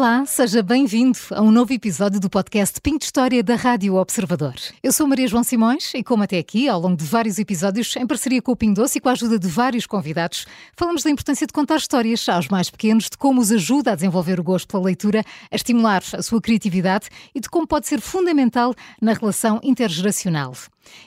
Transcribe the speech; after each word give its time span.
Olá, 0.00 0.24
seja 0.24 0.62
bem-vindo 0.62 1.18
a 1.30 1.42
um 1.42 1.50
novo 1.50 1.74
episódio 1.74 2.18
do 2.18 2.30
podcast 2.30 2.80
Pinto 2.80 3.04
História 3.04 3.42
da 3.42 3.54
Rádio 3.54 3.96
Observador. 3.96 4.54
Eu 4.82 4.92
sou 4.92 5.06
Maria 5.06 5.28
João 5.28 5.44
Simões 5.44 5.92
e, 5.92 6.02
como 6.02 6.22
até 6.22 6.38
aqui, 6.38 6.70
ao 6.70 6.80
longo 6.80 6.96
de 6.96 7.04
vários 7.04 7.38
episódios, 7.38 7.94
em 7.96 8.06
parceria 8.06 8.40
com 8.40 8.52
o 8.52 8.56
Pingo 8.56 8.76
Doce 8.76 8.96
e 8.96 9.00
com 9.02 9.10
a 9.10 9.12
ajuda 9.12 9.38
de 9.38 9.46
vários 9.46 9.84
convidados, 9.84 10.46
falamos 10.74 11.02
da 11.02 11.10
importância 11.10 11.46
de 11.46 11.52
contar 11.52 11.76
histórias 11.76 12.26
aos 12.30 12.48
mais 12.48 12.70
pequenos, 12.70 13.10
de 13.10 13.18
como 13.18 13.42
os 13.42 13.52
ajuda 13.52 13.92
a 13.92 13.94
desenvolver 13.94 14.40
o 14.40 14.42
gosto 14.42 14.68
pela 14.68 14.84
leitura, 14.84 15.22
a 15.50 15.54
estimular 15.54 16.02
a 16.14 16.22
sua 16.22 16.40
criatividade 16.40 17.10
e 17.34 17.40
de 17.40 17.50
como 17.50 17.66
pode 17.66 17.86
ser 17.86 18.00
fundamental 18.00 18.74
na 19.02 19.12
relação 19.12 19.60
intergeracional. 19.62 20.54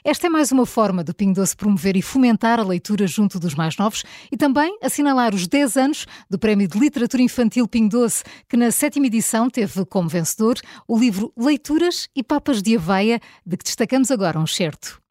Esta 0.04 0.28
é 0.28 0.30
mais 0.30 0.52
uma 0.52 0.66
forma 0.66 1.04
do 1.04 1.14
Pingo 1.14 1.34
Doce 1.36 1.56
promover 1.56 1.96
e 1.96 2.02
fomentar 2.02 2.60
a 2.60 2.64
leitura 2.64 3.08
junto 3.08 3.40
dos 3.40 3.56
mais 3.56 3.78
novos 3.78 4.04
e 4.32 4.38
também 4.38 4.78
assinalar 4.82 5.34
os 5.34 5.48
10 5.48 5.78
anos 5.78 6.06
do 6.30 6.38
Prémio 6.38 6.68
de 6.68 6.78
Literatura 6.78 7.24
Infantil 7.24 7.68
Pingo 7.68 7.90
Doce, 7.90 8.24
que 8.48 8.58
na 8.58 8.72
sétima 8.72 9.08
edição 9.08 9.50
teve 9.50 9.86
como 9.86 10.10
vencedor 10.10 10.60
o 10.88 10.98
livro 10.98 11.32
Leituras 11.38 12.08
e 12.16 12.24
Papas 12.24 12.62
de 12.62 12.76
Aveia, 12.76 13.20
de 13.46 13.58
que 13.58 13.64
destacamos 13.64 14.12
agora 14.12 14.40
um 14.40 14.48
certo. 14.48 15.02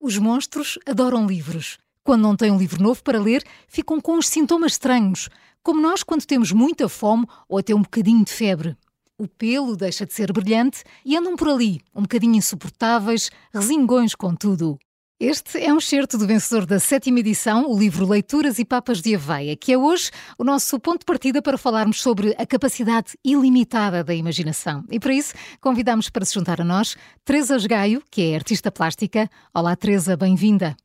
Os 0.00 0.16
monstros 0.16 0.78
adoram 0.86 1.26
livros. 1.26 1.78
Quando 2.04 2.22
não 2.22 2.36
têm 2.36 2.50
um 2.50 2.58
livro 2.58 2.82
novo 2.82 3.02
para 3.02 3.20
ler, 3.20 3.44
ficam 3.66 4.00
com 4.00 4.16
os 4.16 4.28
sintomas 4.28 4.72
estranhos, 4.72 5.28
como 5.62 5.80
nós 5.80 6.02
quando 6.02 6.24
temos 6.24 6.52
muita 6.52 6.88
fome 6.88 7.26
ou 7.48 7.58
até 7.58 7.74
um 7.74 7.82
bocadinho 7.82 8.24
de 8.24 8.32
febre. 8.32 8.76
O 9.20 9.26
pelo 9.26 9.76
deixa 9.76 10.06
de 10.06 10.14
ser 10.14 10.32
brilhante 10.32 10.84
e 11.04 11.16
andam 11.16 11.34
por 11.34 11.48
ali, 11.48 11.80
um 11.92 12.02
bocadinho 12.02 12.36
insuportáveis, 12.36 13.30
resingões 13.52 14.14
com 14.14 14.32
tudo. 14.32 14.78
Este 15.18 15.58
é 15.58 15.74
um 15.74 15.78
excerto 15.78 16.16
do 16.16 16.24
vencedor 16.24 16.64
da 16.64 16.78
sétima 16.78 17.18
edição, 17.18 17.68
o 17.68 17.76
livro 17.76 18.08
Leituras 18.08 18.60
e 18.60 18.64
Papas 18.64 19.02
de 19.02 19.16
Aveia, 19.16 19.56
que 19.56 19.72
é 19.72 19.76
hoje 19.76 20.12
o 20.38 20.44
nosso 20.44 20.78
ponto 20.78 21.00
de 21.00 21.04
partida 21.04 21.42
para 21.42 21.58
falarmos 21.58 22.00
sobre 22.00 22.32
a 22.38 22.46
capacidade 22.46 23.18
ilimitada 23.24 24.04
da 24.04 24.14
imaginação. 24.14 24.84
E 24.88 25.00
para 25.00 25.12
isso 25.12 25.34
convidamos 25.60 26.08
para 26.08 26.24
se 26.24 26.34
juntar 26.34 26.60
a 26.60 26.64
nós 26.64 26.96
Teresa 27.24 27.58
Gaio, 27.66 28.00
que 28.08 28.22
é 28.22 28.36
artista 28.36 28.70
plástica. 28.70 29.28
Olá, 29.52 29.74
Teresa, 29.74 30.16
bem-vinda. 30.16 30.76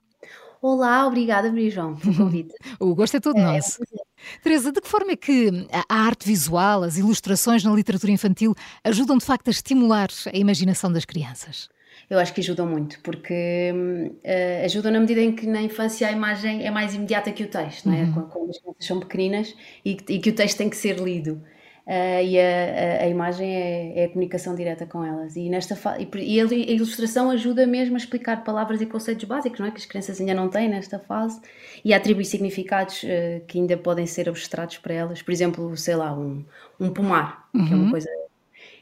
Olá, 0.63 1.05
obrigada, 1.05 1.49
Maria 1.49 1.69
João, 1.69 1.93
pelo 1.93 2.15
convite. 2.15 2.55
o 2.79 2.95
gosto 2.95 3.17
é 3.17 3.19
todo 3.19 3.37
é, 3.37 3.41
nosso. 3.41 3.83
É 3.83 3.97
Teresa, 4.41 4.71
de 4.71 4.79
que 4.79 4.87
forma 4.87 5.11
é 5.11 5.15
que 5.17 5.67
a 5.89 5.93
arte 5.93 6.25
visual, 6.25 6.83
as 6.83 6.97
ilustrações 6.97 7.65
na 7.65 7.75
literatura 7.75 8.13
infantil 8.13 8.55
ajudam 8.81 9.17
de 9.17 9.25
facto 9.25 9.49
a 9.49 9.51
estimular 9.51 10.07
a 10.25 10.37
imaginação 10.37 10.89
das 10.89 11.03
crianças? 11.03 11.67
eu 12.09 12.19
acho 12.19 12.33
que 12.33 12.41
ajudam 12.41 12.67
muito, 12.67 12.99
porque 13.01 13.71
uh, 13.73 14.65
ajudam 14.65 14.91
na 14.91 14.99
medida 14.99 15.21
em 15.21 15.35
que 15.35 15.47
na 15.47 15.61
infância 15.61 16.07
a 16.07 16.11
imagem 16.11 16.65
é 16.65 16.71
mais 16.71 16.93
imediata 16.93 17.31
que 17.31 17.43
o 17.43 17.47
texto, 17.47 17.89
não 17.89 17.95
é? 17.95 18.03
Uhum. 18.03 18.29
Quando 18.29 18.49
as 18.51 18.59
crianças 18.59 18.85
são 18.85 18.99
pequeninas 18.99 19.55
e, 19.83 19.97
e, 20.09 20.19
que 20.19 20.29
o 20.29 20.35
texto 20.35 20.57
tem 20.57 20.69
que 20.69 20.77
ser 20.77 20.99
lido. 20.99 21.41
Uh, 21.85 22.23
e 22.23 22.39
a, 22.39 23.01
a, 23.01 23.03
a 23.03 23.07
imagem 23.09 23.53
é, 23.53 23.99
é, 23.99 24.05
a 24.05 24.07
comunicação 24.07 24.55
direta 24.55 24.85
com 24.85 25.03
elas. 25.03 25.35
E, 25.35 25.49
nesta 25.49 25.77
e, 25.99 26.07
e, 26.15 26.39
a 26.39 26.45
ilustração 26.71 27.29
ajuda 27.29 27.67
mesmo 27.67 27.95
a 27.95 27.97
explicar 27.97 28.43
palavras 28.45 28.79
e 28.79 28.85
conceitos 28.85 29.25
básicos, 29.25 29.59
não 29.59 29.67
é? 29.67 29.71
Que 29.71 29.77
as 29.77 29.85
crianças 29.85 30.19
ainda 30.19 30.33
não 30.33 30.47
têm 30.47 30.69
nesta 30.69 30.97
fase, 30.97 31.41
e 31.83 31.93
a 31.93 31.97
atribuir 31.97 32.25
significados 32.25 33.03
uh, 33.03 33.45
que 33.47 33.59
ainda 33.59 33.75
podem 33.75 34.05
ser 34.05 34.29
abstratos 34.29 34.77
para 34.77 34.93
elas. 34.93 35.21
Por 35.21 35.31
exemplo, 35.31 35.75
sei 35.75 35.95
lá, 35.97 36.13
um, 36.17 36.45
um 36.79 36.89
pomar, 36.89 37.49
uhum. 37.53 37.65
que 37.65 37.73
é 37.73 37.75
uma 37.75 37.85
uhum. 37.85 37.91
coisa 37.91 38.09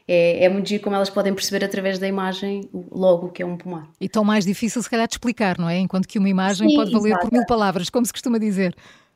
é, 0.06 0.44
é 0.44 0.48
muito 0.48 0.68
giro 0.68 0.82
como 0.82 0.96
elas 0.96 1.10
podem 1.10 1.32
perceber 1.34 1.64
através 1.64 1.98
da 1.98 2.06
imagem 2.06 2.68
logo 2.90 3.30
que 3.30 3.42
é 3.42 3.46
um 3.46 3.56
pomar. 3.56 3.88
E 4.00 4.08
tão 4.08 4.24
mais 4.24 4.44
difícil 4.44 4.82
se 4.82 4.90
calhar 4.90 5.06
de 5.06 5.14
explicar, 5.14 5.58
não 5.58 5.68
é? 5.68 5.78
Enquanto 5.78 6.06
que 6.06 6.18
uma 6.18 6.28
imagem 6.28 6.68
Sim, 6.68 6.76
pode 6.76 6.90
valer 6.90 7.10
exato. 7.10 7.28
por 7.28 7.32
mil 7.32 7.46
palavras, 7.46 7.88
como 7.88 8.04
se 8.04 8.12
costuma 8.12 8.38
dizer. 8.38 8.74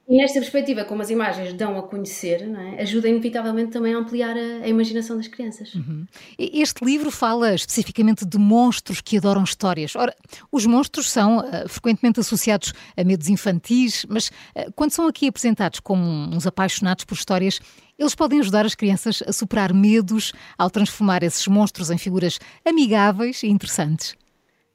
E 0.08 0.18
nesta 0.18 0.38
perspectiva, 0.38 0.84
como 0.84 1.02
as 1.02 1.10
imagens 1.10 1.52
dão 1.52 1.76
a 1.76 1.82
conhecer, 1.82 2.42
é? 2.42 2.82
ajuda 2.82 3.08
inevitavelmente 3.08 3.72
também 3.72 3.92
a 3.92 3.98
ampliar 3.98 4.36
a, 4.36 4.64
a 4.64 4.68
imaginação 4.68 5.16
das 5.16 5.26
crianças. 5.26 5.74
Uhum. 5.74 6.06
Este 6.38 6.84
livro 6.84 7.10
fala 7.10 7.52
especificamente 7.52 8.24
de 8.24 8.38
monstros 8.38 9.00
que 9.00 9.18
adoram 9.18 9.42
histórias. 9.42 9.96
Ora, 9.96 10.14
os 10.52 10.64
monstros 10.64 11.10
são 11.10 11.38
uh, 11.38 11.68
frequentemente 11.68 12.20
associados 12.20 12.72
a 12.96 13.02
medos 13.02 13.28
infantis, 13.28 14.06
mas 14.08 14.28
uh, 14.28 14.72
quando 14.76 14.92
são 14.92 15.08
aqui 15.08 15.26
apresentados 15.26 15.80
como 15.80 16.00
uns 16.04 16.46
apaixonados 16.46 17.04
por 17.04 17.14
histórias, 17.14 17.58
eles 17.98 18.14
podem 18.14 18.38
ajudar 18.38 18.64
as 18.64 18.76
crianças 18.76 19.24
a 19.26 19.32
superar 19.32 19.74
medos 19.74 20.32
ao 20.56 20.70
transformar 20.70 21.24
esses 21.24 21.48
monstros 21.48 21.90
em 21.90 21.98
figuras 21.98 22.38
amigáveis 22.64 23.42
e 23.42 23.48
interessantes. 23.48 24.14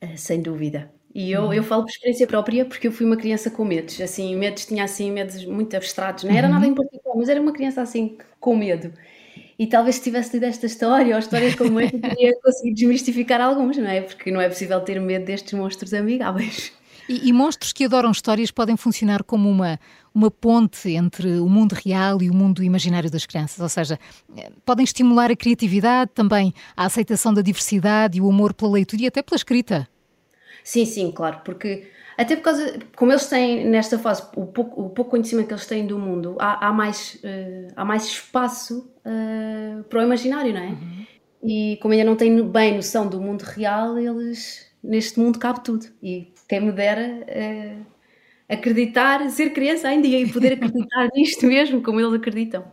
Uh, 0.04 0.18
sem 0.18 0.42
dúvida. 0.42 0.92
E 1.14 1.32
eu, 1.32 1.52
eu 1.54 1.62
falo 1.64 1.84
por 1.84 1.90
experiência 1.90 2.26
própria 2.26 2.66
porque 2.66 2.88
eu 2.88 2.92
fui 2.92 3.06
uma 3.06 3.18
criança 3.18 3.52
com 3.52 3.66
medos, 3.66 4.00
assim, 4.00 4.36
medos, 4.36 4.66
tinha 4.66 4.84
assim 4.84 5.12
medos 5.12 5.44
muito 5.46 5.76
abstratos, 5.76 6.24
não 6.24 6.32
era 6.34 6.48
nada 6.48 6.66
uhum. 6.66 6.72
em 6.72 6.76
particular, 6.76 7.16
mas 7.18 7.28
era 7.28 7.42
uma 7.42 7.52
criança 7.52 7.82
assim 7.82 8.18
com 8.40 8.56
medo. 8.56 8.94
E 9.60 9.68
talvez 9.68 9.98
se 9.98 10.04
tivesse 10.04 10.34
lido 10.34 10.46
esta 10.46 10.66
história 10.66 11.14
ou 11.14 11.20
histórias 11.20 11.54
como 11.56 11.80
esta, 11.80 12.00
teria 12.00 12.32
conseguido 12.42 12.76
desmistificar 12.76 13.42
alguns, 13.42 13.78
não 13.78 13.88
é? 13.88 14.02
Porque 14.02 14.32
não 14.32 14.42
é 14.42 14.48
possível 14.48 14.80
ter 14.82 15.00
medo 15.00 15.26
destes 15.26 15.54
monstros 15.54 15.94
amigáveis. 15.94 16.72
E, 17.08 17.28
e, 17.28 17.34
monstros 17.34 17.74
que 17.74 17.86
adoram 17.86 18.10
histórias 18.10 18.50
podem 18.52 18.78
funcionar 18.78 19.24
como 19.24 19.50
uma, 19.50 19.80
uma 20.16 20.32
ponte 20.32 20.90
entre 20.92 21.40
o 21.40 21.50
mundo 21.50 21.74
real 21.74 22.22
e 22.22 22.30
o 22.30 22.34
mundo 22.34 22.64
imaginário 22.64 23.12
das 23.12 23.26
crianças, 23.26 23.60
ou 23.60 23.68
seja, 23.68 24.00
eh, 24.38 24.50
podem 24.66 24.84
estimular 24.84 25.30
a 25.30 25.36
criatividade, 25.36 26.12
também 26.16 26.54
a 26.76 26.86
aceitação 26.86 27.34
da 27.34 27.42
diversidade 27.42 28.18
e 28.18 28.22
o 28.22 28.30
amor 28.30 28.54
pela 28.54 28.72
leitura 28.72 29.04
e 29.04 29.08
até 29.08 29.22
pela 29.22 29.36
escrita. 29.36 29.88
Sim, 30.64 30.86
sim, 30.86 31.12
claro, 31.12 31.42
porque 31.44 31.88
até 32.18 32.36
por 32.36 32.44
causa, 32.44 32.80
como 32.96 33.12
eles 33.12 33.26
têm 33.28 33.66
nesta 33.66 33.98
fase 33.98 34.24
o 34.36 34.46
pouco, 34.46 34.82
o 34.82 34.90
pouco 34.90 35.12
conhecimento 35.12 35.48
que 35.48 35.54
eles 35.54 35.66
têm 35.66 35.88
do 35.88 35.98
mundo, 35.98 36.36
há, 36.40 36.68
há 36.68 36.74
mais, 36.74 37.16
uh, 37.24 37.74
há 37.76 37.84
mais 37.84 38.06
espaço 38.06 38.92
uh, 39.00 39.84
para 39.86 40.02
o 40.02 40.04
imaginário, 40.04 40.54
não 40.54 40.62
é? 40.62 40.68
Uhum. 40.68 41.06
E 41.44 41.78
como 41.82 41.94
ainda 41.94 42.06
não 42.06 42.16
têm 42.16 42.48
bem 42.48 42.76
noção 42.76 43.08
do 43.10 43.20
mundo 43.20 43.42
real, 43.42 43.98
eles 43.98 44.72
neste 44.84 45.20
mundo 45.20 45.40
cabe 45.40 45.64
tudo. 45.64 45.88
E 46.02 46.32
quem 46.48 46.62
me 46.62 46.72
dera 46.72 47.26
uh, 47.26 47.86
acreditar, 48.48 49.28
ser 49.30 49.52
criança 49.52 49.88
ainda 49.88 50.06
e 50.08 50.32
poder 50.32 50.54
acreditar 50.54 51.10
nisto 51.16 51.46
mesmo, 51.48 51.82
como 51.82 52.00
eles 52.00 52.14
acreditam. 52.14 52.64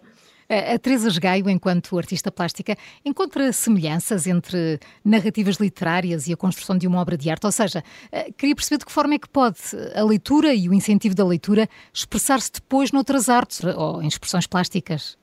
A 0.49 0.79
Teresa 0.79 1.11
Gaio, 1.21 1.51
enquanto 1.51 1.99
artista 1.99 2.33
plástica, 2.33 2.75
encontra 3.05 3.53
semelhanças 3.53 4.27
entre 4.27 4.81
narrativas 5.05 5.57
literárias 5.57 6.27
e 6.27 6.33
a 6.33 6.37
construção 6.39 6.79
de 6.79 6.87
uma 6.87 6.99
obra 7.01 7.19
de 7.19 7.29
arte? 7.29 7.45
Ou 7.45 7.53
seja, 7.53 7.85
eh, 8.11 8.33
queria 8.33 8.55
perceber 8.55 8.79
de 8.79 8.87
que 8.87 8.93
forma 8.93 9.15
é 9.15 9.19
que 9.19 9.29
pode 9.29 9.59
a 9.95 10.03
leitura 10.03 10.55
e 10.55 10.67
o 10.67 10.73
incentivo 10.73 11.15
da 11.15 11.25
leitura 11.25 11.69
expressar-se 11.93 12.51
depois 12.53 12.93
noutras 12.93 13.29
artes 13.29 13.63
ou 13.63 14.03
em 14.03 14.09
expressões 14.09 14.47
plásticas? 14.47 15.19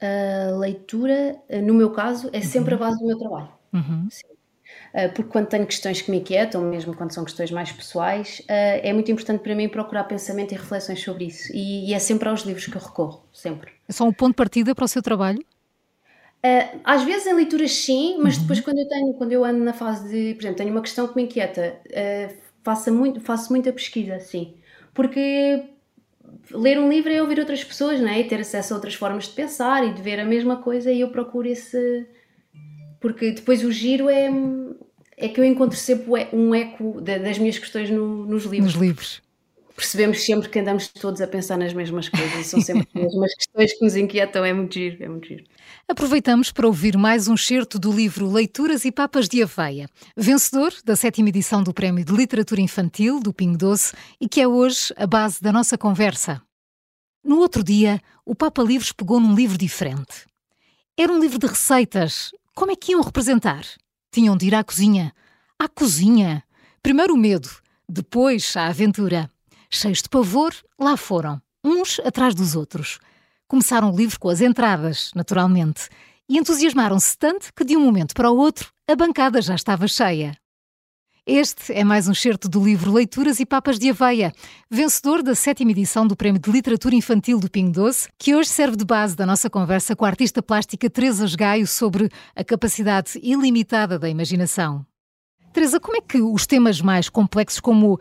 A 0.00 0.56
leitura, 0.56 1.36
no 1.62 1.74
meu 1.74 1.90
caso, 1.90 2.30
é 2.32 2.40
sempre 2.40 2.74
uhum. 2.74 2.82
a 2.82 2.86
base 2.86 2.98
do 3.00 3.06
meu 3.06 3.18
trabalho. 3.18 3.48
Uhum. 3.74 4.08
Sim. 4.10 4.37
Ah, 4.94 5.08
porque 5.08 5.30
quando 5.30 5.46
tenho 5.46 5.66
questões 5.66 6.00
que 6.00 6.10
me 6.10 6.18
inquietam, 6.18 6.62
mesmo 6.62 6.94
quando 6.94 7.12
são 7.12 7.24
questões 7.24 7.50
mais 7.50 7.70
pessoais, 7.70 8.42
ah, 8.48 8.52
é 8.52 8.92
muito 8.92 9.10
importante 9.10 9.42
para 9.42 9.54
mim 9.54 9.68
procurar 9.68 10.04
pensamento 10.04 10.52
e 10.52 10.56
reflexões 10.56 11.00
sobre 11.02 11.26
isso. 11.26 11.50
E, 11.54 11.92
é 11.92 11.98
sempre 11.98 12.28
aos 12.28 12.42
livros 12.42 12.66
que 12.66 12.76
eu 12.76 12.80
recorro, 12.80 13.24
sempre. 13.32 13.72
É 13.88 13.92
só 13.92 14.04
um 14.04 14.12
ponto 14.12 14.30
de 14.30 14.36
partida 14.36 14.74
para 14.74 14.84
o 14.84 14.88
seu 14.88 15.02
trabalho? 15.02 15.40
Uh, 16.38 16.80
às 16.84 17.02
vezes 17.02 17.26
em 17.26 17.34
leituras 17.34 17.72
sim, 17.72 18.16
mas 18.22 18.36
uhum. 18.36 18.42
depois 18.42 18.60
quando 18.60 18.78
eu 18.78 18.88
tenho, 18.88 19.12
quando 19.14 19.32
eu 19.32 19.44
ando 19.44 19.58
na 19.58 19.72
fase 19.72 20.08
de, 20.08 20.34
por 20.34 20.42
exemplo, 20.42 20.56
tenho 20.58 20.70
uma 20.70 20.80
questão 20.80 21.08
que 21.08 21.16
me 21.16 21.24
inquieta, 21.24 21.80
faço, 22.62 22.92
muito, 22.92 23.20
faço 23.20 23.52
muita 23.52 23.72
pesquisa, 23.72 24.20
sim. 24.20 24.54
Porque 24.94 25.64
ler 26.52 26.78
um 26.78 26.88
livro 26.88 27.12
é 27.12 27.20
ouvir 27.20 27.40
outras 27.40 27.64
pessoas, 27.64 28.00
não 28.00 28.08
é? 28.08 28.20
E 28.20 28.24
ter 28.24 28.40
acesso 28.40 28.72
a 28.72 28.76
outras 28.76 28.94
formas 28.94 29.24
de 29.24 29.30
pensar 29.30 29.84
e 29.84 29.92
de 29.92 30.00
ver 30.00 30.20
a 30.20 30.24
mesma 30.24 30.58
coisa 30.58 30.92
e 30.92 31.00
eu 31.00 31.10
procuro 31.10 31.48
esse, 31.48 32.06
porque 33.00 33.32
depois 33.32 33.64
o 33.64 33.70
giro 33.70 34.08
é, 34.08 34.30
é 35.16 35.28
que 35.28 35.40
eu 35.40 35.44
encontro 35.44 35.76
sempre 35.76 36.06
um 36.32 36.54
eco 36.54 37.00
das 37.00 37.38
minhas 37.38 37.58
questões 37.58 37.90
no, 37.90 38.26
nos 38.26 38.44
livros. 38.44 38.74
Nos 38.74 38.82
livros. 38.82 39.28
Percebemos 39.74 40.24
sempre 40.24 40.48
que 40.48 40.58
andamos 40.58 40.88
todos 40.88 41.20
a 41.20 41.26
pensar 41.28 41.56
nas 41.56 41.72
mesmas 41.72 42.08
coisas, 42.08 42.46
são 42.46 42.60
sempre 42.60 42.88
as 42.96 43.00
mesmas 43.00 43.32
questões 43.32 43.72
que 43.74 43.84
nos 43.84 43.94
inquietam, 43.94 44.44
é 44.44 44.52
muito 44.52 44.74
giro, 44.74 45.04
é 45.04 45.08
muito 45.08 45.28
giro. 45.28 45.44
Aproveitamos 45.86 46.50
para 46.50 46.66
ouvir 46.66 46.96
mais 46.96 47.28
um 47.28 47.36
certo 47.36 47.78
do 47.78 47.92
livro 47.92 48.28
Leituras 48.28 48.84
e 48.84 48.90
Papas 48.90 49.28
de 49.28 49.40
Aveia, 49.40 49.88
vencedor 50.16 50.74
da 50.84 50.96
sétima 50.96 51.28
edição 51.28 51.62
do 51.62 51.72
Prémio 51.72 52.04
de 52.04 52.12
Literatura 52.12 52.60
Infantil 52.60 53.20
do 53.20 53.32
Pingo 53.32 53.56
Doce 53.56 53.94
e 54.20 54.28
que 54.28 54.40
é 54.40 54.48
hoje 54.48 54.92
a 54.96 55.06
base 55.06 55.40
da 55.40 55.52
nossa 55.52 55.78
conversa. 55.78 56.42
No 57.24 57.38
outro 57.38 57.62
dia, 57.62 58.00
o 58.26 58.34
Papa 58.34 58.62
Livros 58.62 58.90
pegou 58.90 59.20
num 59.20 59.34
livro 59.34 59.56
diferente. 59.56 60.26
Era 60.96 61.12
um 61.12 61.20
livro 61.20 61.38
de 61.38 61.46
receitas, 61.46 62.32
como 62.58 62.72
é 62.72 62.76
que 62.76 62.90
iam 62.90 63.00
representar? 63.02 63.64
Tinham 64.12 64.36
de 64.36 64.48
ir 64.48 64.54
à 64.56 64.64
cozinha. 64.64 65.14
À 65.56 65.68
cozinha! 65.68 66.42
Primeiro 66.82 67.14
o 67.14 67.16
medo, 67.16 67.48
depois 67.88 68.56
a 68.56 68.66
aventura. 68.66 69.30
Cheios 69.70 70.02
de 70.02 70.08
pavor, 70.08 70.52
lá 70.76 70.96
foram, 70.96 71.40
uns 71.62 72.00
atrás 72.00 72.34
dos 72.34 72.56
outros. 72.56 72.98
Começaram 73.46 73.92
o 73.92 73.96
livro 73.96 74.18
com 74.18 74.28
as 74.28 74.40
entradas, 74.40 75.12
naturalmente, 75.14 75.88
e 76.28 76.36
entusiasmaram-se 76.36 77.16
tanto 77.16 77.54
que 77.54 77.64
de 77.64 77.76
um 77.76 77.80
momento 77.80 78.12
para 78.12 78.28
o 78.28 78.36
outro 78.36 78.72
a 78.88 78.96
bancada 78.96 79.40
já 79.40 79.54
estava 79.54 79.86
cheia. 79.86 80.36
Este 81.30 81.74
é 81.74 81.84
mais 81.84 82.08
um 82.08 82.14
certo 82.14 82.48
do 82.48 82.64
livro 82.64 82.90
Leituras 82.90 83.38
e 83.38 83.44
Papas 83.44 83.78
de 83.78 83.90
Aveia, 83.90 84.32
vencedor 84.70 85.22
da 85.22 85.34
sétima 85.34 85.72
edição 85.72 86.06
do 86.06 86.16
Prémio 86.16 86.40
de 86.40 86.50
Literatura 86.50 86.94
Infantil 86.94 87.38
do 87.38 87.50
Pingo 87.50 87.70
Doce, 87.70 88.08
que 88.16 88.34
hoje 88.34 88.48
serve 88.48 88.78
de 88.78 88.84
base 88.86 89.14
da 89.14 89.26
nossa 89.26 89.50
conversa 89.50 89.94
com 89.94 90.06
a 90.06 90.08
artista 90.08 90.42
plástica 90.42 90.88
Teresa 90.88 91.26
Gaio 91.36 91.66
sobre 91.66 92.08
a 92.34 92.42
capacidade 92.42 93.20
ilimitada 93.22 93.98
da 93.98 94.08
imaginação. 94.08 94.86
Teresa, 95.52 95.78
como 95.78 95.98
é 95.98 96.00
que 96.00 96.18
os 96.18 96.46
temas 96.46 96.80
mais 96.80 97.10
complexos, 97.10 97.60
como 97.60 97.96
uh, 97.96 98.00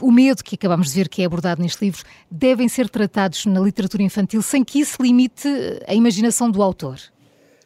o 0.00 0.10
medo 0.10 0.42
que 0.42 0.54
acabamos 0.54 0.88
de 0.88 0.94
ver 0.94 1.10
que 1.10 1.20
é 1.20 1.26
abordado 1.26 1.60
neste 1.60 1.84
livro, 1.84 2.02
devem 2.30 2.66
ser 2.66 2.88
tratados 2.88 3.44
na 3.44 3.60
literatura 3.60 4.02
infantil 4.02 4.40
sem 4.40 4.64
que 4.64 4.80
isso 4.80 5.02
limite 5.02 5.48
a 5.86 5.92
imaginação 5.92 6.50
do 6.50 6.62
autor? 6.62 6.98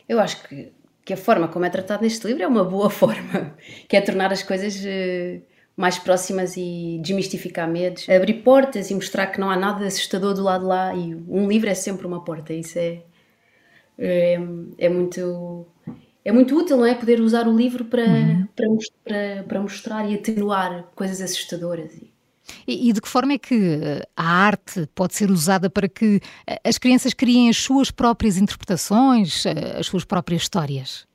Eu 0.08 0.18
acho 0.18 0.42
que, 0.48 0.72
que 1.08 1.14
a 1.14 1.16
forma 1.16 1.48
como 1.48 1.64
é 1.64 1.70
tratado 1.70 2.02
neste 2.02 2.26
livro 2.26 2.42
é 2.42 2.46
uma 2.46 2.62
boa 2.62 2.90
forma, 3.00 3.56
que 3.88 3.96
é 3.96 4.00
tornar 4.02 4.30
as 4.30 4.42
coisas 4.42 4.76
uh, 4.76 5.42
mais 5.74 5.98
próximas 5.98 6.54
e 6.54 7.00
desmistificar 7.02 7.66
medos, 7.66 8.06
abrir 8.10 8.42
portas 8.42 8.90
e 8.90 8.94
mostrar 8.94 9.28
que 9.28 9.40
não 9.40 9.50
há 9.50 9.56
nada 9.56 9.86
assustador 9.86 10.34
do 10.34 10.42
lado 10.42 10.60
de 10.60 10.66
lá 10.66 10.94
e 10.94 11.14
um 11.14 11.48
livro 11.48 11.70
é 11.70 11.72
sempre 11.72 12.06
uma 12.06 12.22
porta, 12.22 12.52
isso 12.52 12.78
é, 12.78 13.00
é, 13.98 14.38
é 14.76 14.88
muito 14.90 15.66
é 16.22 16.30
muito 16.30 16.54
útil, 16.54 16.76
não 16.76 16.84
é? 16.84 16.94
Poder 16.94 17.22
usar 17.22 17.48
o 17.48 17.56
livro 17.56 17.86
para, 17.86 18.04
uhum. 18.04 18.46
para, 18.54 18.66
para, 19.02 19.44
para, 19.44 19.60
mostrar 19.62 20.10
e 20.10 20.14
atenuar 20.14 20.90
coisas 20.94 21.22
assustadoras. 21.22 21.98
E, 22.66 22.88
e, 22.88 22.92
de 22.92 23.00
que 23.00 23.08
forma 23.08 23.34
é 23.34 23.38
que 23.38 23.54
eh, 23.54 24.06
a 24.16 24.24
arte 24.24 24.88
pode 24.94 25.14
ser 25.14 25.30
usada 25.30 25.68
para 25.70 25.88
que 25.88 26.20
eh, 26.46 26.60
as 26.64 26.78
crianças 26.78 27.14
criem 27.14 27.48
as 27.48 27.56
suas 27.56 27.90
próprias 27.90 28.36
interpretações, 28.36 29.44
eh, 29.46 29.76
as 29.78 29.86
suas 29.86 30.04
próprias 30.04 30.42
histórias? 30.42 31.06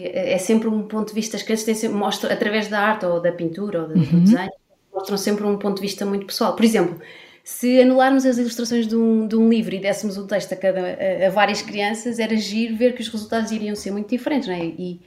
É, 0.00 0.34
é 0.34 0.38
sempre 0.38 0.68
um 0.68 0.82
ponto 0.82 1.08
de 1.08 1.14
vista, 1.14 1.36
as 1.36 1.42
crianças 1.42 1.64
têm 1.64 1.74
sempre, 1.74 1.96
mostram, 1.96 2.32
através 2.32 2.68
da 2.68 2.80
arte 2.80 3.06
ou 3.06 3.20
da 3.20 3.32
pintura 3.32 3.82
ou 3.82 3.88
do, 3.88 3.94
uhum. 3.94 4.04
do 4.04 4.20
desenho, 4.20 4.50
mostram 4.92 5.16
sempre 5.16 5.44
um 5.44 5.58
ponto 5.58 5.76
de 5.76 5.82
vista 5.82 6.06
muito 6.06 6.26
pessoal. 6.26 6.54
Por 6.54 6.64
exemplo, 6.64 7.00
se 7.44 7.80
anularmos 7.80 8.24
as 8.24 8.38
ilustrações 8.38 8.86
de 8.86 8.96
um, 8.96 9.26
de 9.26 9.36
um 9.36 9.48
livro 9.48 9.74
e 9.74 9.80
dessemos 9.80 10.16
um 10.16 10.26
texto 10.26 10.52
a, 10.52 10.56
cada, 10.56 10.80
a, 10.80 11.26
a, 11.26 11.30
várias 11.30 11.60
crianças, 11.60 12.18
era 12.18 12.36
giro 12.36 12.76
ver 12.76 12.94
que 12.94 13.02
os 13.02 13.08
resultados 13.08 13.50
iriam 13.50 13.74
ser 13.74 13.90
muito 13.90 14.08
diferentes, 14.08 14.48
não 14.48 14.54
é? 14.54 14.64
E, 14.64 15.00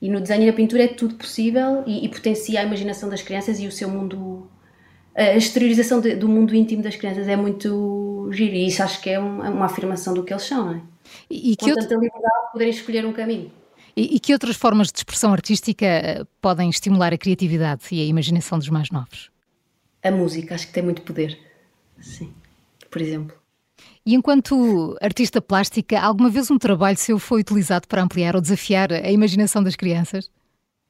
e 0.00 0.08
no 0.08 0.20
desenho 0.20 0.44
e 0.44 0.46
na 0.46 0.52
pintura 0.52 0.84
é 0.84 0.88
tudo 0.88 1.16
possível 1.16 1.82
e, 1.86 2.04
e, 2.04 2.08
potencia 2.08 2.60
a 2.60 2.62
imaginação 2.62 3.08
das 3.08 3.22
crianças 3.22 3.58
e 3.60 3.66
o 3.66 3.72
seu 3.72 3.88
mundo. 3.88 4.48
A 5.20 5.36
exteriorização 5.36 6.00
de, 6.00 6.16
do 6.16 6.28
mundo 6.28 6.54
íntimo 6.54 6.82
das 6.82 6.96
crianças 6.96 7.28
é 7.28 7.36
muito 7.36 8.30
giro 8.32 8.54
e 8.54 8.66
isso 8.66 8.82
acho 8.82 9.00
que 9.02 9.10
é 9.10 9.18
uma, 9.18 9.50
uma 9.50 9.66
afirmação 9.66 10.14
do 10.14 10.24
que 10.24 10.32
eles 10.32 10.44
são, 10.44 10.64
não 10.64 10.74
é? 10.74 10.80
E, 11.28 11.52
e 11.52 11.56
que 11.56 11.64
Com 11.64 11.70
outro... 11.70 11.88
tanta 11.88 12.00
liberdade 12.00 12.52
poderem 12.52 12.72
escolher 12.72 13.04
um 13.04 13.12
caminho. 13.12 13.52
E, 13.96 14.16
e 14.16 14.20
que 14.20 14.32
outras 14.32 14.56
formas 14.56 14.88
de 14.88 14.98
expressão 14.98 15.32
artística 15.32 15.84
eh, 15.84 16.24
podem 16.40 16.70
estimular 16.70 17.12
a 17.12 17.18
criatividade 17.18 17.82
e 17.92 18.00
a 18.00 18.04
imaginação 18.04 18.58
dos 18.58 18.70
mais 18.70 18.90
novos? 18.90 19.30
A 20.02 20.10
música, 20.10 20.54
acho 20.54 20.68
que 20.68 20.72
tem 20.72 20.82
muito 20.82 21.02
poder 21.02 21.38
Sim, 22.00 22.32
por 22.90 23.00
exemplo. 23.00 23.36
E 24.04 24.14
enquanto 24.14 24.96
artista 25.00 25.40
plástica, 25.40 26.00
alguma 26.00 26.30
vez 26.30 26.50
um 26.50 26.58
trabalho 26.58 26.96
seu 26.96 27.18
foi 27.18 27.40
utilizado 27.40 27.86
para 27.86 28.02
ampliar 28.02 28.34
ou 28.34 28.40
desafiar 28.40 28.92
a 28.92 29.10
imaginação 29.10 29.62
das 29.62 29.76
crianças? 29.76 30.30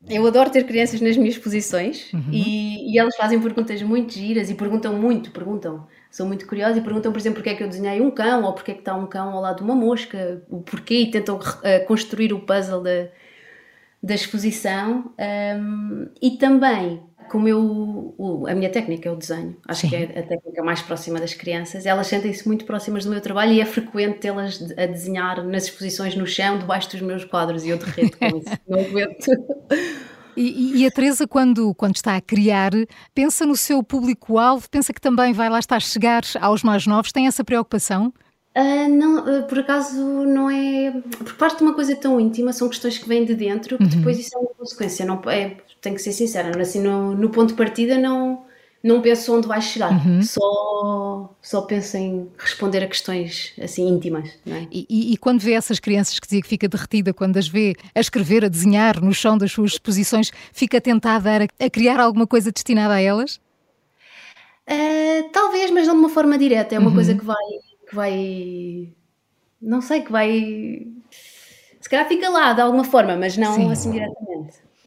Eu 0.08 0.26
adoro 0.26 0.50
ter 0.50 0.64
crianças 0.64 1.00
nas 1.00 1.16
minhas 1.16 1.34
exposições 1.34 2.10
uhum. 2.12 2.24
e, 2.32 2.92
e, 2.94 2.98
elas 2.98 3.14
fazem 3.16 3.40
perguntas 3.40 3.82
muito 3.82 4.14
giras 4.14 4.48
e 4.48 4.54
perguntam 4.54 4.94
muito, 4.94 5.30
perguntam. 5.30 5.86
São 6.10 6.26
muito 6.26 6.46
curiosas 6.46 6.78
e 6.78 6.80
perguntam, 6.80 7.12
por 7.12 7.18
exemplo, 7.18 7.36
porque 7.36 7.50
é 7.50 7.54
que 7.54 7.62
eu 7.62 7.68
desenhei 7.68 8.00
um 8.00 8.10
cão 8.10 8.44
ou 8.44 8.54
porque 8.54 8.70
é 8.70 8.74
que 8.74 8.80
está 8.80 8.94
um 8.94 9.06
cão 9.06 9.28
ao 9.30 9.42
lado 9.42 9.58
de 9.58 9.62
uma 9.62 9.74
mosca, 9.74 10.42
o 10.48 10.60
porquê 10.62 11.00
e 11.00 11.10
tentam 11.10 11.36
uh, 11.36 11.86
construir 11.86 12.32
o 12.32 12.40
puzzle 12.40 12.82
da, 12.82 13.08
da 14.02 14.14
exposição. 14.14 15.12
Um, 15.18 16.08
e 16.20 16.30
também 16.32 17.02
como 17.30 17.46
eu, 17.46 18.14
o, 18.18 18.44
a 18.48 18.54
minha 18.54 18.68
técnica 18.68 19.08
é 19.08 19.12
o 19.12 19.16
desenho, 19.16 19.56
acho 19.68 19.82
Sim. 19.82 19.88
que 19.88 19.96
é 19.96 20.18
a 20.18 20.22
técnica 20.24 20.64
mais 20.64 20.82
próxima 20.82 21.20
das 21.20 21.32
crianças, 21.32 21.86
elas 21.86 22.08
sentem-se 22.08 22.46
muito 22.46 22.64
próximas 22.64 23.04
do 23.04 23.10
meu 23.10 23.20
trabalho 23.20 23.52
e 23.52 23.60
é 23.60 23.64
frequente 23.64 24.18
tê-las 24.18 24.60
a 24.76 24.86
desenhar 24.86 25.44
nas 25.44 25.64
exposições 25.64 26.16
no 26.16 26.26
chão, 26.26 26.58
debaixo 26.58 26.90
dos 26.90 27.00
meus 27.00 27.24
quadros, 27.24 27.64
e 27.64 27.68
eu 27.68 27.78
derreto 27.78 28.18
com 28.18 28.36
isso, 28.36 28.50
não 28.68 28.80
aguento. 28.80 29.26
E, 30.36 30.80
e, 30.80 30.86
a 30.86 30.90
Teresa, 30.90 31.26
quando, 31.26 31.72
quando 31.74 31.96
está 31.96 32.16
a 32.16 32.20
criar, 32.20 32.72
pensa 33.14 33.46
no 33.46 33.56
seu 33.56 33.80
público-alvo, 33.82 34.68
pensa 34.68 34.92
que 34.92 35.00
também 35.00 35.32
vai 35.32 35.48
lá 35.48 35.60
estar 35.60 35.76
a 35.76 35.80
chegar 35.80 36.22
aos 36.40 36.64
mais 36.64 36.84
novos, 36.84 37.12
tem 37.12 37.28
essa 37.28 37.44
preocupação? 37.44 38.12
Uh, 38.56 38.88
não, 38.88 39.18
uh, 39.18 39.46
por 39.46 39.60
acaso 39.60 40.00
não 40.00 40.50
é. 40.50 40.90
Por 41.18 41.34
parte 41.36 41.58
de 41.58 41.62
uma 41.62 41.74
coisa 41.74 41.94
tão 41.94 42.18
íntima, 42.18 42.52
são 42.52 42.68
questões 42.68 42.98
que 42.98 43.08
vêm 43.08 43.24
de 43.24 43.34
dentro, 43.34 43.78
que 43.78 43.84
uhum. 43.84 43.90
depois 43.90 44.18
isso 44.18 44.36
é 44.36 44.38
uma 44.38 44.50
consequência. 44.54 45.06
Não, 45.06 45.20
é, 45.30 45.56
tenho 45.80 45.94
que 45.94 46.02
ser 46.02 46.12
sincera, 46.12 46.60
assim, 46.60 46.80
no, 46.80 47.14
no 47.14 47.30
ponto 47.30 47.48
de 47.48 47.54
partida 47.54 47.98
não, 47.98 48.44
não 48.82 49.00
penso 49.00 49.36
onde 49.36 49.46
vai 49.48 49.60
chegar, 49.60 49.92
uhum. 49.92 50.22
só, 50.22 51.34
só 51.40 51.62
penso 51.62 51.96
em 51.96 52.28
responder 52.38 52.82
a 52.82 52.86
questões 52.86 53.52
assim 53.60 53.88
íntimas. 53.88 54.28
É? 54.46 54.66
E, 54.70 54.86
e, 54.88 55.12
e, 55.12 55.16
quando 55.16 55.40
vê 55.40 55.52
essas 55.52 55.80
crianças 55.80 56.18
que 56.18 56.26
dizia 56.26 56.42
que 56.42 56.48
fica 56.48 56.68
derretida, 56.68 57.12
quando 57.12 57.36
as 57.36 57.48
vê 57.48 57.74
a 57.94 58.00
escrever, 58.00 58.44
a 58.44 58.48
desenhar 58.48 59.02
no 59.02 59.12
chão 59.14 59.38
das 59.38 59.52
suas 59.52 59.72
exposições, 59.72 60.30
fica 60.52 60.80
tentada 60.80 61.30
a, 61.30 61.64
a 61.66 61.70
criar 61.70 62.00
alguma 62.00 62.26
coisa 62.26 62.52
destinada 62.52 62.94
a 62.94 63.00
elas? 63.00 63.40
Uh, 64.68 65.28
talvez, 65.32 65.70
mas 65.70 65.86
não 65.86 65.94
de 65.94 66.00
uma 66.00 66.08
forma 66.08 66.38
direta, 66.38 66.74
é 66.74 66.78
uma 66.78 66.88
uhum. 66.88 66.94
coisa 66.94 67.14
que 67.14 67.24
vai 67.24 67.36
que 67.90 67.96
vai. 67.96 68.92
Não 69.60 69.82
sei, 69.82 70.00
que 70.00 70.12
vai. 70.12 70.86
Se 71.80 71.88
calhar 71.88 72.06
fica 72.06 72.28
lá 72.28 72.52
de 72.52 72.60
alguma 72.60 72.84
forma, 72.84 73.16
mas 73.16 73.36
não 73.36 73.54
Sim. 73.54 73.72
assim 73.72 73.90
diretamente. 73.90 74.29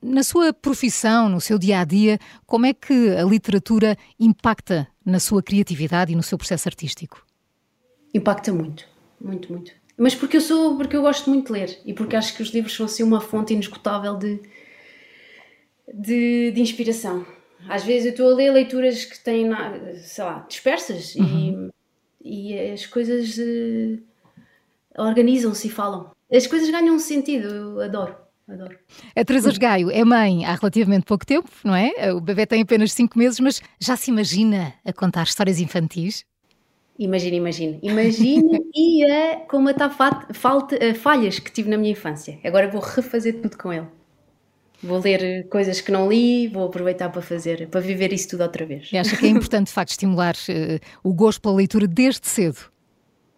Na 0.03 0.21
sua 0.23 0.51
profissão, 0.51 1.29
no 1.29 1.39
seu 1.39 1.57
dia 1.57 1.79
a 1.79 1.85
dia, 1.85 2.19
como 2.45 2.65
é 2.65 2.73
que 2.73 3.09
a 3.11 3.23
literatura 3.23 3.97
impacta 4.19 4.87
na 5.05 5.19
sua 5.19 5.41
criatividade 5.41 6.11
e 6.11 6.15
no 6.15 6.23
seu 6.23 6.37
processo 6.37 6.67
artístico? 6.67 7.25
Impacta 8.13 8.51
muito, 8.51 8.87
muito, 9.19 9.51
muito. 9.51 9.71
Mas 9.97 10.13
porque 10.13 10.37
eu 10.37 10.41
sou, 10.41 10.75
porque 10.75 10.95
eu 10.95 11.01
gosto 11.01 11.29
muito 11.29 11.47
de 11.47 11.53
ler 11.53 11.79
e 11.85 11.93
porque 11.93 12.15
acho 12.15 12.35
que 12.35 12.43
os 12.43 12.49
livros 12.49 12.75
são 12.75 12.85
assim 12.85 13.03
uma 13.03 13.21
fonte 13.21 13.53
inesgotável 13.53 14.17
de, 14.17 14.41
de, 15.93 16.51
de 16.51 16.61
inspiração. 16.61 17.25
Às 17.69 17.83
vezes 17.83 18.05
eu 18.07 18.11
estou 18.11 18.31
a 18.31 18.35
ler 18.35 18.51
leituras 18.51 19.05
que 19.05 19.17
têm, 19.23 19.49
sei 20.03 20.23
lá, 20.23 20.45
dispersas 20.49 21.15
uhum. 21.15 21.69
e 21.69 21.73
e 22.23 22.57
as 22.71 22.85
coisas 22.85 23.37
uh, 23.37 24.01
organizam-se 24.97 25.67
e 25.67 25.71
falam. 25.71 26.11
As 26.31 26.47
coisas 26.47 26.69
ganham 26.69 26.95
um 26.95 26.99
sentido, 26.99 27.47
eu 27.47 27.81
adoro. 27.81 28.15
Adoro. 28.47 28.77
A 29.15 29.23
Teresa 29.23 29.51
Gaio 29.53 29.89
é 29.89 30.03
mãe 30.03 30.45
há 30.45 30.55
relativamente 30.55 31.05
pouco 31.05 31.25
tempo, 31.25 31.49
não 31.63 31.73
é? 31.75 32.13
O 32.13 32.19
bebê 32.19 32.45
tem 32.45 32.61
apenas 32.61 32.91
5 32.91 33.17
meses, 33.17 33.39
mas 33.39 33.61
já 33.79 33.95
se 33.95 34.11
imagina 34.11 34.73
a 34.85 34.91
contar 34.91 35.23
histórias 35.23 35.59
infantis? 35.59 36.25
Imagina, 36.99 37.35
imagina. 37.37 37.79
Imagina 37.81 38.59
e 38.75 39.03
a 39.05 39.37
comatar 39.47 39.95
falhas 40.95 41.39
que 41.39 41.51
tive 41.51 41.69
na 41.69 41.77
minha 41.77 41.91
infância. 41.91 42.39
Agora 42.43 42.67
vou 42.67 42.81
refazer 42.81 43.41
tudo 43.41 43.57
com 43.57 43.71
ele. 43.71 43.87
Vou 44.83 44.99
ler 44.99 45.47
coisas 45.47 45.79
que 45.79 45.91
não 45.91 46.09
li, 46.09 46.49
vou 46.49 46.65
aproveitar 46.65 47.09
para 47.09 47.21
fazer, 47.21 47.69
para 47.69 47.79
viver 47.79 48.11
isso 48.11 48.27
tudo 48.27 48.43
outra 48.43 48.65
vez. 48.65 48.89
E 48.91 48.97
acha 48.97 49.15
que 49.15 49.25
é 49.25 49.29
importante, 49.29 49.67
de 49.67 49.73
facto, 49.73 49.91
estimular 49.91 50.35
uh, 50.35 50.79
o 51.01 51.13
gosto 51.13 51.41
pela 51.41 51.55
leitura 51.55 51.87
desde 51.87 52.27
cedo? 52.27 52.72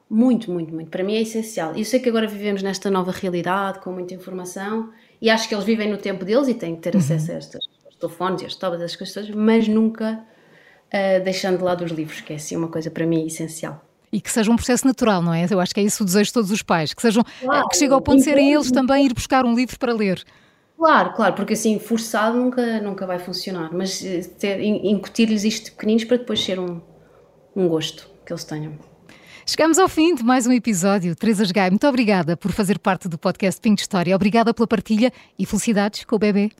Muito, 0.09 0.51
muito, 0.51 0.73
muito. 0.73 0.89
Para 0.89 1.03
mim 1.03 1.15
é 1.15 1.21
essencial. 1.21 1.75
Eu 1.75 1.83
sei 1.83 1.99
que 1.99 2.09
agora 2.09 2.27
vivemos 2.27 2.61
nesta 2.61 2.91
nova 2.91 3.11
realidade, 3.11 3.79
com 3.79 3.91
muita 3.91 4.13
informação, 4.13 4.91
e 5.21 5.29
acho 5.29 5.49
que 5.49 5.55
eles 5.55 5.65
vivem 5.65 5.89
no 5.89 5.97
tempo 5.97 6.23
deles 6.23 6.47
e 6.47 6.53
têm 6.53 6.75
que 6.75 6.81
ter 6.81 6.93
uhum. 6.93 7.01
acesso 7.01 7.31
a 7.31 7.37
estes 7.37 7.59
telefones 7.99 8.41
e 8.41 8.45
as 8.45 8.55
todas 8.55 8.81
as 8.81 8.95
coisas, 8.95 9.29
mas 9.31 9.67
nunca 9.67 10.23
uh, 10.93 11.23
deixando 11.23 11.57
de 11.57 11.63
lado 11.63 11.83
os 11.83 11.91
livros, 11.91 12.21
que 12.21 12.33
é 12.33 12.35
assim 12.35 12.55
uma 12.55 12.67
coisa 12.67 12.91
para 12.91 13.05
mim 13.05 13.25
essencial 13.25 13.81
e 14.15 14.21
que 14.21 14.31
seja 14.31 14.49
um 14.49 14.55
processo 14.55 14.87
natural, 14.87 15.21
não 15.21 15.33
é? 15.33 15.45
Eu 15.49 15.59
acho 15.59 15.73
que 15.73 15.81
é 15.81 15.83
isso 15.83 16.01
o 16.01 16.05
desejo 16.05 16.27
de 16.27 16.33
todos 16.33 16.49
os 16.49 16.61
pais, 16.61 16.93
que 16.93 17.01
sejam 17.01 17.21
claro, 17.41 17.67
que 17.67 17.75
chegue 17.75 17.91
ao 17.91 17.99
ponto 17.99 18.19
de 18.19 18.23
serem 18.23 18.53
eles 18.53 18.71
também 18.71 19.05
ir 19.05 19.13
buscar 19.13 19.43
um 19.43 19.53
livro 19.53 19.77
para 19.77 19.93
ler. 19.93 20.23
Claro, 20.77 21.13
claro, 21.13 21.33
porque 21.35 21.51
assim 21.51 21.79
forçado 21.79 22.37
nunca, 22.37 22.79
nunca 22.79 23.05
vai 23.05 23.19
funcionar, 23.19 23.73
mas 23.73 24.01
eh, 24.05 24.63
incutir-lhes 24.63 25.43
isto 25.43 25.71
pequeninos 25.71 26.05
para 26.05 26.15
depois 26.15 26.41
ser 26.41 26.59
um, 26.59 26.81
um 27.53 27.67
gosto 27.67 28.09
que 28.25 28.31
eles 28.31 28.45
tenham. 28.45 28.77
Chegamos 29.47 29.77
ao 29.77 29.87
fim 29.87 30.15
de 30.15 30.23
mais 30.23 30.47
um 30.47 30.51
episódio. 30.51 31.15
Teresa 31.15 31.45
Gai, 31.53 31.69
muito 31.69 31.87
obrigada 31.87 32.35
por 32.35 32.51
fazer 32.51 32.79
parte 32.79 33.07
do 33.07 33.15
podcast 33.15 33.61
Pink 33.61 33.79
História. 33.79 34.15
Obrigada 34.15 34.51
pela 34.55 34.65
partilha 34.65 35.13
e 35.37 35.45
felicidades 35.45 36.03
com 36.03 36.15
o 36.15 36.19
bebê. 36.19 36.51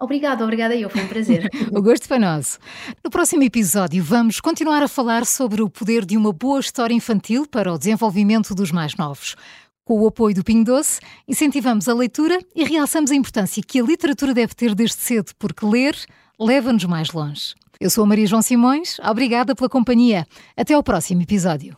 Obrigada, 0.00 0.42
obrigada 0.42 0.74
eu, 0.74 0.88
foi 0.88 1.02
um 1.02 1.06
prazer. 1.06 1.50
o 1.70 1.82
gosto 1.82 2.08
foi 2.08 2.18
nosso. 2.18 2.58
No 3.04 3.10
próximo 3.10 3.42
episódio 3.42 4.02
vamos 4.02 4.40
continuar 4.40 4.82
a 4.82 4.88
falar 4.88 5.26
sobre 5.26 5.60
o 5.60 5.68
poder 5.68 6.06
de 6.06 6.16
uma 6.16 6.32
boa 6.32 6.60
história 6.60 6.94
infantil 6.94 7.46
para 7.46 7.70
o 7.70 7.78
desenvolvimento 7.78 8.54
dos 8.54 8.72
mais 8.72 8.96
novos. 8.96 9.36
Com 9.84 10.00
o 10.00 10.06
apoio 10.06 10.34
do 10.34 10.42
Pinho 10.42 10.64
Doce, 10.64 11.00
incentivamos 11.28 11.88
a 11.88 11.94
leitura 11.94 12.38
e 12.56 12.64
realçamos 12.64 13.10
a 13.10 13.14
importância 13.14 13.62
que 13.62 13.78
a 13.78 13.84
literatura 13.84 14.32
deve 14.32 14.54
ter 14.54 14.74
desde 14.74 14.96
cedo, 14.96 15.32
porque 15.38 15.66
ler 15.66 15.94
leva-nos 16.40 16.86
mais 16.86 17.12
longe. 17.12 17.54
Eu 17.78 17.90
sou 17.90 18.04
a 18.04 18.06
Maria 18.06 18.26
João 18.26 18.40
Simões, 18.40 18.98
obrigada 19.00 19.54
pela 19.54 19.68
companhia. 19.68 20.26
Até 20.56 20.72
ao 20.72 20.82
próximo 20.82 21.20
episódio. 21.20 21.76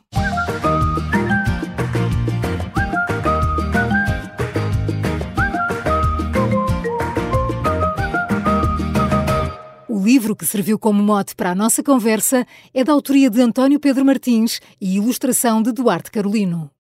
Livro 10.06 10.36
que 10.36 10.46
serviu 10.46 10.78
como 10.78 11.02
mote 11.02 11.34
para 11.34 11.50
a 11.50 11.54
nossa 11.54 11.82
conversa 11.82 12.46
é 12.72 12.84
da 12.84 12.92
autoria 12.92 13.28
de 13.28 13.40
António 13.40 13.80
Pedro 13.80 14.04
Martins 14.04 14.60
e 14.80 14.98
ilustração 14.98 15.60
de 15.60 15.72
Duarte 15.72 16.12
Carolino. 16.12 16.70